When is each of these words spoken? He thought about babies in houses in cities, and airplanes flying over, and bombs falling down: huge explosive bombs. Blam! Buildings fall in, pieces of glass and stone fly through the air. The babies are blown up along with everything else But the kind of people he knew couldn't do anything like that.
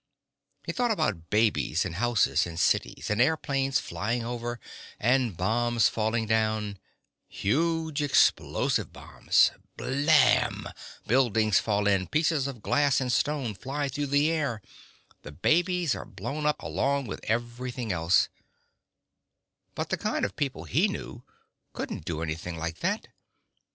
He 0.65 0.71
thought 0.71 0.89
about 0.89 1.29
babies 1.29 1.85
in 1.85 1.93
houses 1.93 2.47
in 2.47 2.57
cities, 2.57 3.11
and 3.11 3.21
airplanes 3.21 3.77
flying 3.79 4.25
over, 4.25 4.59
and 4.99 5.37
bombs 5.37 5.89
falling 5.89 6.25
down: 6.25 6.79
huge 7.27 8.01
explosive 8.01 8.91
bombs. 8.91 9.51
Blam! 9.77 10.67
Buildings 11.05 11.59
fall 11.59 11.85
in, 11.85 12.07
pieces 12.07 12.47
of 12.47 12.63
glass 12.63 12.99
and 12.99 13.11
stone 13.11 13.53
fly 13.53 13.89
through 13.89 14.07
the 14.07 14.31
air. 14.31 14.63
The 15.21 15.31
babies 15.31 15.93
are 15.93 16.03
blown 16.03 16.47
up 16.47 16.63
along 16.63 17.05
with 17.05 17.23
everything 17.25 17.91
else 17.91 18.27
But 19.75 19.89
the 19.89 19.97
kind 19.97 20.25
of 20.25 20.35
people 20.35 20.63
he 20.63 20.87
knew 20.87 21.21
couldn't 21.73 22.05
do 22.05 22.23
anything 22.23 22.57
like 22.57 22.79
that. 22.79 23.09